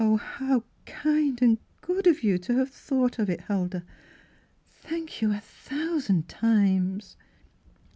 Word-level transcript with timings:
How 0.01 0.63
kind 0.87 1.39
and 1.43 1.59
good 1.81 2.07
of 2.07 2.23
you 2.23 2.39
to 2.39 2.55
have 2.57 2.71
thought 2.71 3.19
of 3.19 3.29
it, 3.29 3.41
Huldah. 3.41 3.83
Thank 4.67 5.21
you 5.21 5.31
a 5.31 5.39
thousand 5.39 6.27
times 6.27 7.17